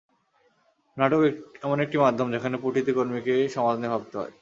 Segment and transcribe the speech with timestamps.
[0.97, 1.21] নাটক
[1.63, 4.33] এমন একটি মাধ্যম, যেখানে প্রতিটি কর্মীকেই সমাজ নিয়ে ভাবতে হয়।